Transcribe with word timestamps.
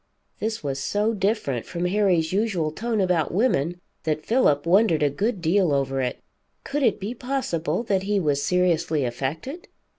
This 0.39 0.63
was 0.63 0.79
so 0.79 1.13
different 1.13 1.67
from 1.67 1.85
Harry's 1.85 2.33
usual 2.33 2.71
tone 2.71 2.99
about 2.99 3.31
women, 3.31 3.79
that 4.01 4.25
Philip 4.25 4.65
wondered 4.65 5.03
a 5.03 5.11
good 5.11 5.43
deal 5.43 5.71
over 5.71 6.01
it. 6.01 6.17
Could 6.63 6.81
it 6.81 6.99
be 6.99 7.13
possible 7.13 7.83
that 7.83 8.01
he 8.01 8.19
was 8.19 8.41
seriously 8.41 9.05
affected? 9.05 9.67